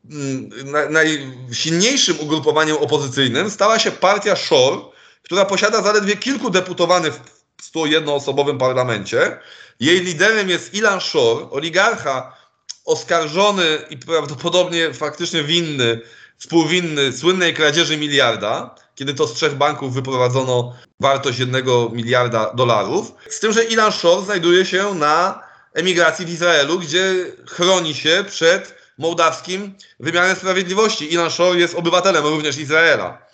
Mm, 0.10 0.50
najsilniejszym 0.90 2.20
ugrupowaniem 2.20 2.78
opozycyjnym 2.78 3.50
stała 3.50 3.80
się 3.80 3.92
partia 3.92 4.36
Shore, 4.36 4.78
która 5.24 5.46
posiada 5.46 5.82
zaledwie 5.82 6.16
kilku 6.16 6.50
deputowanych 6.50 7.14
w 7.62 7.72
101-osobowym 7.74 8.58
parlamencie. 8.58 9.40
Jej 9.80 10.00
liderem 10.00 10.50
jest 10.50 10.74
Ilan 10.74 11.02
Shore, 11.02 11.50
oligarcha 11.50 12.38
oskarżony 12.86 13.66
i 13.90 13.98
prawdopodobnie 13.98 14.94
faktycznie 14.94 15.44
winny, 15.44 16.02
współwinny 16.38 17.14
słynnej 17.14 17.54
kradzieży 17.54 17.98
miliarda, 17.98 18.76
kiedy 18.96 19.14
to 19.14 19.28
z 19.28 19.34
trzech 19.34 19.56
banków 19.56 19.94
wyprowadzono 19.94 20.76
wartość 21.00 21.40
jednego 21.40 21.90
miliarda 21.94 22.54
dolarów. 22.54 23.12
Z 23.30 23.40
tym, 23.40 23.54
że 23.54 23.64
Ilan 23.64 23.92
Shore 23.92 24.26
znajduje 24.26 24.66
się 24.66 24.94
na 24.94 25.44
emigracji 25.74 26.26
w 26.26 26.30
Izraelu, 26.30 26.80
gdzie 26.80 27.14
chroni 27.48 27.96
się 27.96 28.26
przed 28.28 28.76
mołdawskim 28.98 29.76
wymiarem 30.00 30.36
sprawiedliwości. 30.36 31.14
Ilan 31.14 31.32
Shor 31.32 31.58
jest 31.58 31.76
obywatelem 31.76 32.24
również 32.26 32.58
Izraela. 32.58 33.26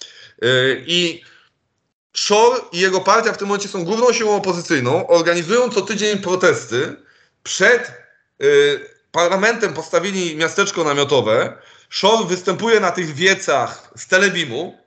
Y, 0.43 0.83
I 0.87 1.23
Shor 2.13 2.61
i 2.71 2.79
jego 2.79 3.01
partia 3.01 3.33
w 3.33 3.37
tym 3.37 3.47
momencie 3.47 3.69
są 3.69 3.85
główną 3.85 4.13
siłą 4.13 4.35
opozycyjną, 4.35 5.07
organizują 5.07 5.69
co 5.69 5.81
tydzień 5.81 6.17
protesty. 6.17 6.95
Przed 7.43 7.91
y, 8.43 8.79
parlamentem 9.11 9.73
postawili 9.73 10.35
miasteczko 10.35 10.83
namiotowe. 10.83 11.57
Shor 11.89 12.27
występuje 12.27 12.79
na 12.79 12.91
tych 12.91 13.15
wiecach 13.15 13.91
z 13.97 14.07
telebimu. 14.07 14.77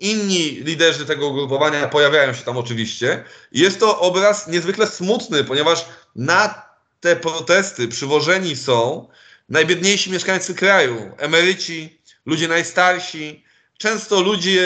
Inni 0.00 0.50
liderzy 0.50 1.06
tego 1.06 1.26
ugrupowania 1.26 1.88
pojawiają 1.88 2.34
się 2.34 2.42
tam 2.42 2.56
oczywiście. 2.56 3.24
Jest 3.52 3.80
to 3.80 4.00
obraz 4.00 4.48
niezwykle 4.48 4.86
smutny, 4.86 5.44
ponieważ 5.44 5.84
na 6.16 6.66
te 7.00 7.16
protesty 7.16 7.88
przywożeni 7.88 8.56
są 8.56 9.08
najbiedniejsi 9.48 10.10
mieszkańcy 10.10 10.54
kraju, 10.54 11.12
emeryci, 11.18 11.98
ludzie 12.26 12.48
najstarsi, 12.48 13.44
często 13.78 14.20
ludzie 14.20 14.60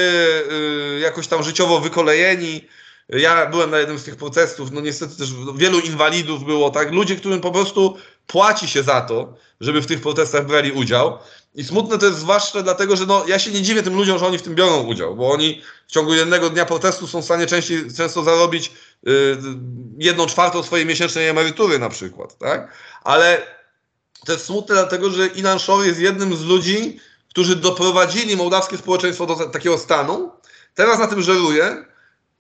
y, 0.97 1.01
jakoś 1.01 1.27
tam 1.27 1.43
życiowo 1.43 1.81
wykolejeni. 1.81 2.69
Ja 3.09 3.47
byłem 3.47 3.71
na 3.71 3.79
jednym 3.79 3.99
z 3.99 4.05
tych 4.05 4.17
protestów, 4.17 4.73
no 4.73 4.81
niestety 4.81 5.17
też 5.17 5.29
wielu 5.57 5.81
inwalidów 5.81 6.45
było, 6.45 6.71
tak? 6.71 6.93
Ludzie, 6.93 7.17
którym 7.17 7.41
po 7.41 7.53
prostu 7.53 7.99
płaci 8.33 8.69
się 8.69 8.83
za 8.83 9.01
to, 9.01 9.35
żeby 9.61 9.83
w 9.83 9.87
tych 9.87 10.01
protestach 10.01 10.47
brali 10.47 10.73
udział. 10.73 11.19
I 11.55 11.65
smutne 11.65 11.99
to 11.99 12.07
jest 12.07 12.19
zwłaszcza 12.19 12.63
dlatego, 12.63 12.97
że 12.97 13.07
no, 13.07 13.25
ja 13.27 13.39
się 13.39 13.51
nie 13.51 13.63
dziwię 13.63 13.83
tym 13.83 13.95
ludziom, 13.95 14.19
że 14.19 14.27
oni 14.27 14.39
w 14.39 14.43
tym 14.43 14.55
biorą 14.55 14.83
udział, 14.83 15.17
bo 15.17 15.31
oni 15.31 15.63
w 15.89 15.93
ciągu 15.93 16.15
jednego 16.15 16.51
dnia 16.51 16.67
protestu 16.67 17.07
są 17.07 17.23
w 17.23 17.25
stanie 17.25 17.47
częściej, 17.47 17.93
często 17.97 18.23
zarobić 18.23 18.73
y, 19.09 19.37
jedną 19.99 20.27
czwartą 20.27 20.63
swojej 20.63 20.87
miesięcznej 20.87 21.29
emerytury 21.29 21.79
na 21.79 21.89
przykład, 21.89 22.39
tak? 22.39 22.73
Ale 23.05 23.43
to 24.27 24.33
jest 24.33 24.45
smutne 24.45 24.75
dlatego, 24.75 25.11
że 25.11 25.27
Ilan 25.27 25.59
Shor 25.59 25.85
jest 25.85 26.01
jednym 26.01 26.37
z 26.37 26.43
ludzi, 26.43 27.01
którzy 27.29 27.57
doprowadzili 27.57 28.37
mołdawskie 28.37 28.77
społeczeństwo 28.77 29.27
do 29.27 29.37
takiego 29.37 29.79
stanu. 29.79 30.33
Teraz 30.75 30.99
na 30.99 31.07
tym 31.07 31.23
żeruje, 31.23 31.85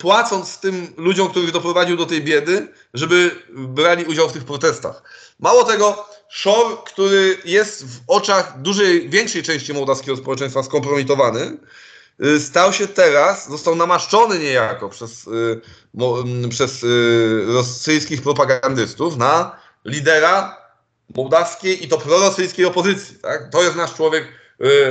płacąc 0.00 0.58
tym 0.58 0.92
ludziom, 0.96 1.28
których 1.28 1.52
doprowadził 1.52 1.96
do 1.96 2.06
tej 2.06 2.22
biedy, 2.22 2.68
żeby 2.94 3.30
brali 3.48 4.04
udział 4.04 4.28
w 4.28 4.32
tych 4.32 4.44
protestach. 4.44 5.02
Mało 5.40 5.64
tego, 5.64 6.08
Shor, 6.30 6.84
który 6.84 7.36
jest 7.44 7.84
w 7.84 8.00
oczach 8.06 8.62
dużej, 8.62 9.08
większej 9.08 9.42
części 9.42 9.74
mołdawskiego 9.74 10.16
społeczeństwa 10.16 10.62
skompromitowany, 10.62 11.56
y, 12.24 12.40
stał 12.40 12.72
się 12.72 12.88
teraz, 12.88 13.48
został 13.48 13.74
namaszczony 13.74 14.38
niejako 14.38 14.88
przez, 14.88 15.26
y, 15.26 15.60
przez 16.48 16.84
y, 16.84 17.44
rosyjskich 17.46 18.22
propagandystów 18.22 19.16
na 19.16 19.56
lidera 19.84 20.56
mołdawskiej 21.14 21.84
i 21.84 21.88
to 21.88 21.98
prorosyjskiej 21.98 22.64
opozycji. 22.64 23.18
Tak? 23.18 23.50
To 23.52 23.62
jest 23.62 23.76
nasz 23.76 23.94
człowiek, 23.94 24.28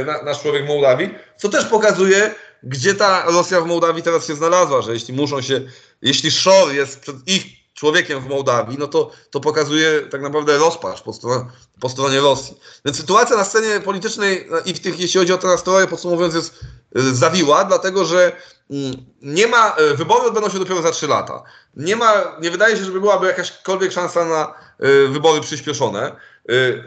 na, 0.05 0.23
nasz 0.23 0.41
człowiek 0.41 0.67
Mołdawii, 0.67 1.15
co 1.37 1.49
też 1.49 1.65
pokazuje, 1.65 2.35
gdzie 2.63 2.95
ta 2.95 3.23
Rosja 3.25 3.61
w 3.61 3.67
Mołdawii 3.67 4.03
teraz 4.03 4.27
się 4.27 4.35
znalazła, 4.35 4.81
że 4.81 4.93
jeśli 4.93 5.13
muszą 5.13 5.41
się, 5.41 5.61
jeśli 6.01 6.31
Szor 6.31 6.73
jest 6.73 6.99
przed 6.99 7.27
ich 7.27 7.59
człowiekiem 7.73 8.21
w 8.21 8.27
Mołdawii, 8.27 8.77
no 8.79 8.87
to, 8.87 9.11
to 9.31 9.39
pokazuje 9.39 10.01
tak 10.01 10.21
naprawdę 10.21 10.57
rozpacz 10.57 11.01
po, 11.01 11.13
stronie, 11.13 11.45
po 11.79 11.89
stronie 11.89 12.19
Rosji. 12.19 12.57
Więc 12.85 12.97
sytuacja 12.97 13.37
na 13.37 13.43
scenie 13.43 13.79
politycznej 13.79 14.47
no 14.49 14.59
i 14.65 14.73
w 14.73 14.79
tych, 14.79 14.99
jeśli 14.99 15.19
chodzi 15.19 15.33
o 15.33 15.37
tę 15.37 15.47
nastroje, 15.47 15.87
podsumowując, 15.87 16.35
jest 16.35 16.59
y, 16.97 17.15
zawiła, 17.15 17.63
dlatego 17.63 18.05
że 18.05 18.31
mm, 18.71 19.05
nie 19.21 19.47
ma, 19.47 19.75
y, 19.91 19.95
wybory 19.95 20.27
odbędą 20.27 20.49
się 20.49 20.59
dopiero 20.59 20.81
za 20.81 20.91
trzy 20.91 21.07
lata. 21.07 21.43
Nie 21.75 21.95
ma, 21.95 22.37
nie 22.41 22.51
wydaje 22.51 22.77
się, 22.77 22.85
żeby 22.85 22.99
byłaby 23.01 23.27
jakaśkolwiek 23.27 23.91
szansa 23.91 24.25
na 24.25 24.53
y, 24.87 25.07
wybory 25.07 25.41
przyspieszone. 25.41 26.15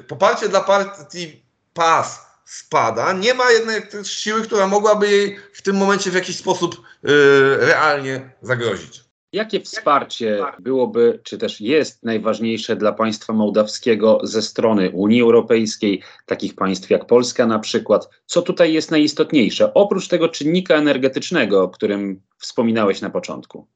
Poparcie 0.08 0.48
dla 0.48 0.60
partii 0.60 1.42
PAS 1.74 2.31
spada. 2.52 3.12
Nie 3.12 3.34
ma 3.34 3.50
jednak 3.50 3.90
siły, 4.04 4.42
która 4.42 4.66
mogłaby 4.66 5.10
jej 5.10 5.36
w 5.52 5.62
tym 5.62 5.76
momencie 5.76 6.10
w 6.10 6.14
jakiś 6.14 6.36
sposób 6.36 6.82
realnie 7.58 8.30
zagrozić. 8.42 9.00
Jakie 9.32 9.60
wsparcie 9.60 10.44
byłoby, 10.58 11.20
czy 11.22 11.38
też 11.38 11.60
jest 11.60 12.02
najważniejsze 12.02 12.76
dla 12.76 12.92
państwa 12.92 13.32
mołdawskiego 13.32 14.20
ze 14.22 14.42
strony 14.42 14.90
Unii 14.90 15.22
Europejskiej, 15.22 16.02
takich 16.26 16.54
państw 16.54 16.90
jak 16.90 17.06
Polska 17.06 17.46
na 17.46 17.58
przykład? 17.58 18.08
Co 18.26 18.42
tutaj 18.42 18.72
jest 18.72 18.90
najistotniejsze, 18.90 19.74
oprócz 19.74 20.08
tego 20.08 20.28
czynnika 20.28 20.74
energetycznego, 20.74 21.62
o 21.62 21.68
którym 21.68 22.22
wspominałeś 22.38 23.00
na 23.00 23.10
początku? 23.10 23.68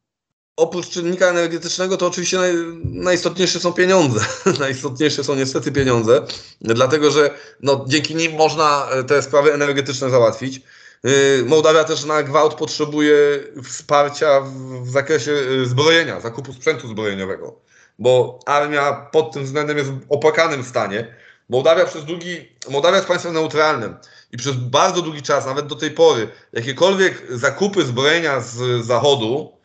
Oprócz 0.57 0.89
czynnika 0.89 1.27
energetycznego 1.27 1.97
to 1.97 2.07
oczywiście 2.07 2.37
naj, 2.37 2.53
najistotniejsze 2.85 3.61
są 3.61 3.73
pieniądze. 3.73 4.21
najistotniejsze 4.61 5.25
są 5.25 5.35
niestety 5.35 5.73
pieniądze, 5.73 6.27
dlatego 6.61 7.11
że 7.11 7.31
no, 7.61 7.85
dzięki 7.89 8.15
nim 8.15 8.33
można 8.33 8.89
te 9.09 9.23
sprawy 9.23 9.55
energetyczne 9.55 10.11
załatwić. 10.11 10.61
Y, 11.07 11.45
Mołdawia 11.47 11.85
też 11.85 12.05
na 12.05 12.23
gwałt 12.23 12.55
potrzebuje 12.55 13.17
wsparcia 13.65 14.41
w, 14.83 14.91
zakresie 14.91 15.31
y, 15.33 15.67
zbrojenia, 15.67 16.21
zakupu 16.21 16.53
sprzętu 16.53 16.89
zbrojeniowego, 16.89 17.61
bo 17.99 18.39
armia 18.47 19.09
pod 19.13 19.33
tym 19.33 19.45
względem 19.45 19.79
jest 19.79 19.91
w 19.91 20.01
opłakanym 20.09 20.65
stanie. 20.65 21.15
Mołdawia 21.49 21.85
przez 21.85 22.05
długi, 22.05 22.49
Mołdawia 22.69 22.97
jest 22.97 23.09
państwem 23.09 23.35
neutralnym 23.35 23.97
i 24.33 24.37
przez 24.37 24.57
bardzo 24.57 25.03
długi 25.03 25.23
czas, 25.23 25.47
nawet 25.47 25.67
do 25.67 25.77
tej 25.77 25.91
pory, 25.91 26.29
jakiekolwiek 26.53 27.23
zakupy 27.31 27.85
zbrojenia 27.85 28.41
z 28.41 28.85
zachodu 28.85 29.56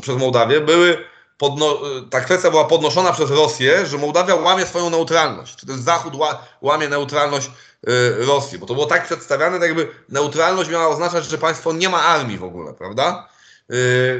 przez 0.00 0.16
Mołdawię 0.16 0.60
były 0.60 1.04
podno, 1.38 1.80
ta 2.10 2.20
kwestia 2.20 2.50
była 2.50 2.64
podnoszona 2.64 3.12
przez 3.12 3.30
Rosję, 3.30 3.86
że 3.86 3.98
Mołdawia 3.98 4.34
łamie 4.34 4.66
swoją 4.66 4.90
neutralność. 4.90 5.56
Czy 5.56 5.66
ten 5.66 5.82
Zachód 5.82 6.14
łamie 6.60 6.88
neutralność 6.88 7.50
Rosji, 8.18 8.58
bo 8.58 8.66
to 8.66 8.74
było 8.74 8.86
tak 8.86 9.06
przedstawiane, 9.06 9.58
tak 9.58 9.68
jakby 9.68 9.88
neutralność 10.08 10.70
miała 10.70 10.88
oznaczać, 10.88 11.24
że 11.24 11.38
państwo 11.38 11.72
nie 11.72 11.88
ma 11.88 12.02
armii 12.02 12.38
w 12.38 12.44
ogóle, 12.44 12.74
prawda? 12.74 13.28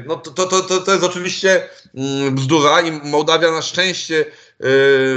No 0.07 0.17
to, 0.17 0.31
to, 0.31 0.63
to, 0.63 0.81
to 0.81 0.93
jest 0.93 1.05
oczywiście 1.05 1.69
mm, 1.95 2.35
bzdura 2.35 2.81
i 2.81 2.93
Mołdawia 2.93 3.51
na 3.51 3.63
szczęście, 3.63 4.25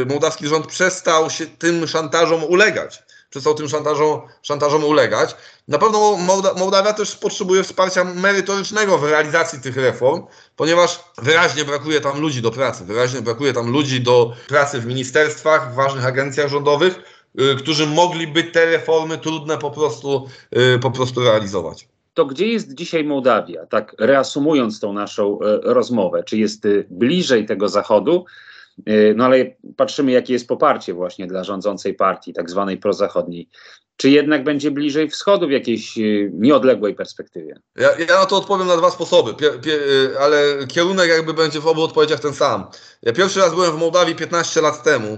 mołdawski 0.09 0.47
rząd 0.47 0.67
przestał 0.67 1.29
się 1.29 1.45
tym 1.45 1.87
szantażom 1.87 2.43
ulegać 2.43 3.03
przestał 3.31 3.53
tym 3.53 3.69
szantażom, 3.69 4.21
szantażom 4.41 4.83
ulegać. 4.83 5.35
Na 5.67 5.77
pewno 5.77 6.17
Mołda 6.17 6.53
Mołdawia 6.53 6.93
też 6.93 7.15
potrzebuje 7.15 7.63
wsparcia 7.63 8.03
merytorycznego 8.03 8.97
w 8.97 9.03
realizacji 9.03 9.61
tych 9.61 9.77
reform, 9.77 10.23
ponieważ 10.55 10.99
wyraźnie 11.17 11.65
brakuje 11.65 12.01
tam 12.01 12.21
ludzi 12.21 12.41
do 12.41 12.51
pracy, 12.51 12.85
wyraźnie 12.85 13.21
brakuje 13.21 13.53
tam 13.53 13.71
ludzi 13.71 14.01
do 14.01 14.33
pracy 14.47 14.79
w 14.79 14.85
ministerstwach, 14.85 15.71
w 15.71 15.75
ważnych 15.75 16.05
agencjach 16.05 16.49
rządowych, 16.49 16.99
y, 17.39 17.55
którzy 17.55 17.87
mogliby 17.87 18.43
te 18.43 18.65
reformy 18.65 19.17
trudne 19.17 19.57
po 19.57 19.71
prostu, 19.71 20.27
y, 20.75 20.79
po 20.79 20.91
prostu 20.91 21.23
realizować. 21.23 21.87
To 22.13 22.25
gdzie 22.25 22.47
jest 22.47 22.73
dzisiaj 22.73 23.03
Mołdawia? 23.03 23.65
Tak 23.65 23.95
reasumując 23.99 24.79
tą 24.79 24.93
naszą 24.93 25.35
y, 25.35 25.39
rozmowę, 25.61 26.23
czy 26.23 26.37
jest 26.37 26.65
y, 26.65 26.87
bliżej 26.89 27.45
tego 27.45 27.69
Zachodu, 27.69 28.25
no 29.15 29.25
ale 29.25 29.55
patrzymy, 29.77 30.11
jakie 30.11 30.33
jest 30.33 30.47
poparcie 30.47 30.93
właśnie 30.93 31.27
dla 31.27 31.43
rządzącej 31.43 31.93
partii, 31.93 32.33
tak 32.33 32.49
zwanej 32.49 32.77
prozachodniej. 32.77 33.49
Czy 34.01 34.09
jednak 34.09 34.43
będzie 34.43 34.71
bliżej 34.71 35.09
wschodu 35.09 35.47
w 35.47 35.51
jakiejś 35.51 35.97
e, 35.97 36.01
nieodległej 36.33 36.95
perspektywie? 36.95 37.59
Ja, 37.75 37.89
ja 37.99 38.19
na 38.19 38.25
to 38.25 38.37
odpowiem 38.37 38.67
na 38.67 38.77
dwa 38.77 38.91
sposoby, 38.91 39.33
pie, 39.33 39.49
pie, 39.63 39.79
e, 40.15 40.19
ale 40.19 40.43
kierunek 40.67 41.09
jakby 41.09 41.33
będzie 41.33 41.59
w 41.59 41.67
obu 41.67 41.83
odpowiedziach 41.83 42.19
ten 42.19 42.33
sam. 42.33 42.65
Ja 43.01 43.13
pierwszy 43.13 43.39
raz 43.39 43.53
byłem 43.53 43.71
w 43.71 43.79
Mołdawii 43.79 44.15
15 44.15 44.61
lat 44.61 44.83
temu 44.83 45.17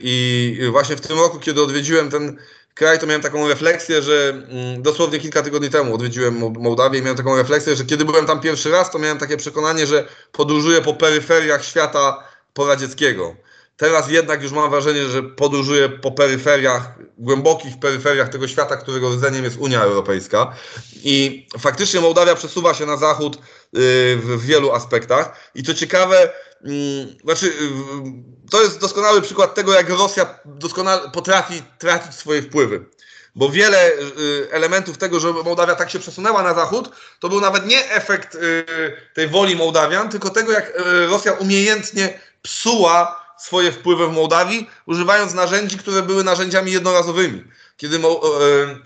i 0.00 0.58
właśnie 0.70 0.96
w 0.96 1.00
tym 1.00 1.18
roku, 1.18 1.38
kiedy 1.38 1.62
odwiedziłem 1.62 2.10
ten 2.10 2.36
kraj, 2.74 2.98
to 2.98 3.06
miałem 3.06 3.22
taką 3.22 3.48
refleksję, 3.48 4.02
że 4.02 4.28
mm, 4.28 4.82
dosłownie 4.82 5.18
kilka 5.18 5.42
tygodni 5.42 5.70
temu 5.70 5.94
odwiedziłem 5.94 6.52
Mołdawię 6.58 6.98
i 6.98 7.02
miałem 7.02 7.16
taką 7.16 7.36
refleksję, 7.36 7.76
że 7.76 7.84
kiedy 7.84 8.04
byłem 8.04 8.26
tam 8.26 8.40
pierwszy 8.40 8.70
raz, 8.70 8.90
to 8.90 8.98
miałem 8.98 9.18
takie 9.18 9.36
przekonanie, 9.36 9.86
że 9.86 10.08
podróżuję 10.32 10.80
po 10.80 10.94
peryferiach 10.94 11.64
świata 11.64 12.24
poradzieckiego. 12.54 13.36
Teraz 13.76 14.10
jednak 14.10 14.42
już 14.42 14.52
mam 14.52 14.70
wrażenie, 14.70 15.04
że 15.04 15.22
podróżuję 15.22 15.88
po 15.88 16.10
peryferiach, 16.10 16.94
głębokich 17.18 17.78
peryferiach 17.78 18.28
tego 18.28 18.48
świata, 18.48 18.76
którego 18.76 19.10
rdzeniem 19.10 19.44
jest 19.44 19.56
Unia 19.56 19.82
Europejska. 19.82 20.54
I 20.94 21.46
faktycznie 21.58 22.00
Mołdawia 22.00 22.34
przesuwa 22.34 22.74
się 22.74 22.86
na 22.86 22.96
zachód 22.96 23.36
y, 23.36 23.40
w 24.16 24.46
wielu 24.46 24.72
aspektach. 24.72 25.50
I 25.54 25.62
co 25.62 25.74
ciekawe, 25.74 26.32
mm, 26.64 27.16
znaczy, 27.24 27.46
y, 27.46 27.50
to 28.50 28.62
jest 28.62 28.80
doskonały 28.80 29.22
przykład 29.22 29.54
tego, 29.54 29.74
jak 29.74 29.88
Rosja 29.88 30.38
doskonale 30.44 31.10
potrafi 31.10 31.62
tracić 31.78 32.14
swoje 32.14 32.42
wpływy. 32.42 32.84
Bo 33.34 33.48
wiele 33.48 33.92
y, 33.92 34.48
elementów 34.50 34.98
tego, 34.98 35.20
że 35.20 35.32
Mołdawia 35.32 35.74
tak 35.74 35.90
się 35.90 35.98
przesunęła 35.98 36.42
na 36.42 36.54
zachód, 36.54 36.90
to 37.20 37.28
był 37.28 37.40
nawet 37.40 37.66
nie 37.66 37.90
efekt 37.90 38.38
tej 39.14 39.28
woli 39.28 39.56
Mołdawian, 39.56 40.08
tylko 40.08 40.30
tego, 40.30 40.52
jak 40.52 40.72
Rosja 41.08 41.32
umiejętnie 41.32 42.18
psuła 42.44 43.24
swoje 43.38 43.72
wpływy 43.72 44.06
w 44.06 44.12
Mołdawii, 44.12 44.70
używając 44.86 45.34
narzędzi, 45.34 45.78
które 45.78 46.02
były 46.02 46.24
narzędziami 46.24 46.72
jednorazowymi. 46.72 47.44
Kiedy 47.76 47.96
e, 47.96 48.00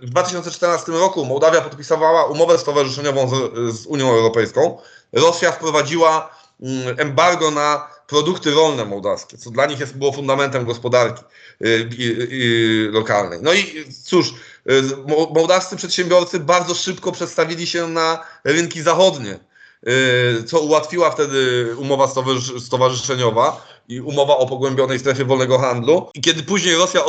w 0.03 0.11
2014 0.11 0.93
roku 0.93 1.25
Mołdawia 1.25 1.61
podpisywała 1.61 2.25
umowę 2.25 2.59
stowarzyszeniową 2.59 3.31
z, 3.69 3.87
Unią 3.87 4.11
Europejską, 4.11 4.79
Rosja 5.13 5.53
wprowadziła 5.53 6.31
mm, 6.61 7.01
embargo 7.01 7.51
na 7.51 7.89
produkty 8.07 8.51
rolne 8.51 8.85
mołdawskie, 8.85 9.39
co 9.39 9.51
dla 9.51 9.67
nich 9.67 9.81
jest, 9.81 9.97
było 9.97 10.13
fundamentem 10.13 10.65
gospodarki 10.65 11.23
y, 11.65 11.69
y, 11.69 12.29
y, 12.33 12.91
lokalnej. 12.93 13.39
No 13.43 13.53
i 13.53 13.85
cóż, 14.05 14.35
mołdawscy 15.35 15.77
przedsiębiorcy 15.77 16.41
bardzo 16.41 16.75
szybko 16.75 17.13
przedstawili 17.13 17.67
się 17.67 17.89
na 17.89 18.25
rynki 18.45 18.83
zachodnie 18.83 19.33
Y, 19.33 19.48
co 20.47 20.61
ułatwiła 20.61 21.11
wtedy 21.11 21.67
umowa 21.79 22.09
stowarzyszeniowa 22.59 23.67
i 23.89 24.01
umowa 24.01 24.37
o 24.37 24.47
pogłębionej 24.47 24.99
strefie 24.99 25.25
wolnego 25.25 25.59
handlu. 25.59 26.11
I 26.15 26.21
kiedy 26.21 26.43
później 26.43 26.77
Rosja 26.77 27.01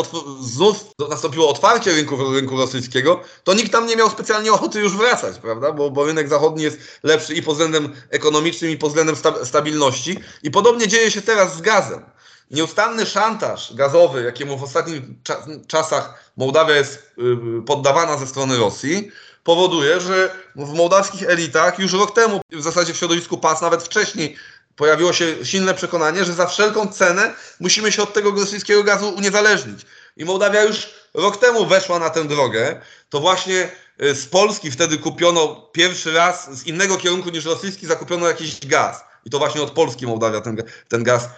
znów 0.41 0.85
nastąpiło 1.09 1.49
otwarcie 1.49 1.91
rynku, 1.91 2.33
rynku 2.33 2.57
rosyjskiego, 2.57 3.21
to 3.43 3.53
nikt 3.53 3.71
tam 3.71 3.87
nie 3.87 3.95
miał 3.95 4.09
specjalnie 4.09 4.53
ochoty 4.53 4.79
już 4.79 4.97
wracać, 4.97 5.37
prawda? 5.37 5.71
Bo, 5.71 5.91
bo 5.91 6.05
rynek 6.05 6.29
zachodni 6.29 6.63
jest 6.63 6.79
lepszy 7.03 7.33
i 7.33 7.43
pod 7.43 7.53
względem 7.53 7.95
ekonomicznym, 8.09 8.71
i 8.71 8.77
pod 8.77 8.89
względem 8.89 9.15
sta 9.15 9.45
stabilności. 9.45 10.19
I 10.43 10.51
podobnie 10.51 10.87
dzieje 10.87 11.11
się 11.11 11.21
teraz 11.21 11.55
z 11.55 11.61
gazem. 11.61 12.05
Nieustanny 12.51 13.05
szantaż 13.05 13.73
gazowy, 13.73 14.23
jakiemu 14.23 14.57
w 14.57 14.63
ostatnich 14.63 15.01
cza 15.23 15.37
czasach 15.67 16.31
Mołdawia 16.37 16.75
jest 16.75 17.11
y, 17.59 17.61
poddawana 17.65 18.17
ze 18.17 18.27
strony 18.27 18.57
Rosji, 18.57 19.11
powoduje, 19.43 20.01
że 20.01 20.35
w 20.55 20.73
mołdawskich 20.73 21.29
elitach 21.29 21.79
już 21.79 21.93
rok 21.93 22.13
temu, 22.13 22.41
w 22.51 22.61
zasadzie 22.61 22.93
w 22.93 22.97
środowisku 22.97 23.37
PAS, 23.37 23.61
nawet 23.61 23.83
wcześniej, 23.83 24.35
pojawiło 24.75 25.13
się 25.13 25.45
silne 25.45 25.73
przekonanie, 25.73 26.25
że 26.25 26.33
za 26.33 26.47
wszelką 26.47 26.87
cenę 26.87 27.33
musimy 27.59 27.91
się 27.91 28.03
od 28.03 28.13
tego 28.13 28.31
rosyjskiego 28.31 28.83
gazu 28.83 29.09
uniezależnić. 29.09 29.85
I 30.17 30.25
Mołdawia 30.25 30.63
już 30.63 30.89
rok 31.13 31.37
temu 31.37 31.65
weszła 31.65 31.99
na 31.99 32.09
tę 32.09 32.27
drogę. 32.27 32.81
To 33.09 33.19
właśnie 33.19 33.71
y, 34.03 34.15
z 34.15 34.25
Polski 34.25 34.71
wtedy 34.71 34.97
kupiono 34.97 35.69
pierwszy 35.71 36.13
raz 36.13 36.57
z 36.57 36.67
innego 36.67 36.97
kierunku 36.97 37.29
niż 37.29 37.45
rosyjski, 37.45 37.87
zakupiono 37.87 38.27
jakiś 38.27 38.67
gaz. 38.67 39.09
I 39.25 39.29
to 39.29 39.37
właśnie 39.37 39.61
od 39.61 39.71
Polski 39.71 40.07
Mołdawia 40.07 40.41
ten, 40.41 40.63
ten, 40.87 41.03
gaz, 41.03 41.29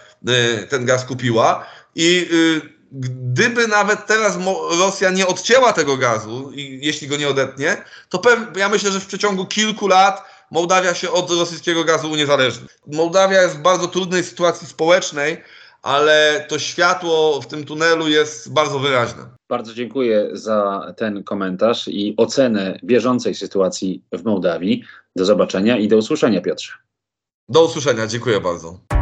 ten 0.68 0.84
gaz 0.84 1.04
kupiła. 1.04 1.66
I 1.94 2.28
y, 2.32 2.60
gdyby 2.92 3.68
nawet 3.68 4.06
teraz 4.06 4.38
Rosja 4.78 5.10
nie 5.10 5.26
odcięła 5.26 5.72
tego 5.72 5.96
gazu, 5.96 6.52
i 6.54 6.80
jeśli 6.82 7.08
go 7.08 7.16
nie 7.16 7.28
odetnie, 7.28 7.76
to 8.08 8.22
ja 8.56 8.68
myślę, 8.68 8.90
że 8.90 9.00
w 9.00 9.06
przeciągu 9.06 9.46
kilku 9.46 9.88
lat 9.88 10.32
Mołdawia 10.52 10.94
się 10.94 11.10
od 11.10 11.30
rosyjskiego 11.30 11.84
gazu 11.84 12.10
uniezależni. 12.10 12.66
Mołdawia 12.86 13.42
jest 13.42 13.56
w 13.56 13.62
bardzo 13.62 13.88
trudnej 13.88 14.24
sytuacji 14.24 14.66
społecznej, 14.66 15.36
ale 15.82 16.46
to 16.48 16.58
światło 16.58 17.40
w 17.40 17.46
tym 17.46 17.64
tunelu 17.64 18.08
jest 18.08 18.52
bardzo 18.52 18.78
wyraźne. 18.78 19.26
Bardzo 19.48 19.74
dziękuję 19.74 20.30
za 20.32 20.92
ten 20.96 21.24
komentarz 21.24 21.88
i 21.88 22.14
ocenę 22.16 22.78
bieżącej 22.84 23.34
sytuacji 23.34 24.02
w 24.12 24.24
Mołdawii. 24.24 24.84
Do 25.16 25.24
zobaczenia 25.24 25.78
i 25.78 25.88
do 25.88 25.96
usłyszenia, 25.96 26.40
Piotrze. 26.40 26.72
Do 27.48 27.64
usłyszenia, 27.64 28.06
dziękuję 28.06 28.40
bardzo. 28.40 29.01